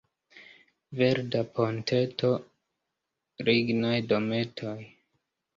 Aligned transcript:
Verda 1.01 1.41
ponteto, 1.59 2.31
lignaj 3.51 3.95
dometoj. 4.15 4.77